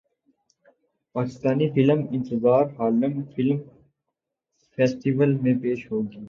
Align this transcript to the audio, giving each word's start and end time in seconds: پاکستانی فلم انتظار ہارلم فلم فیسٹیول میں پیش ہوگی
پاکستانی 1.15 1.67
فلم 1.69 1.99
انتظار 2.11 2.63
ہارلم 2.79 3.13
فلم 3.35 3.57
فیسٹیول 4.77 5.31
میں 5.41 5.53
پیش 5.61 5.79
ہوگی 5.91 6.19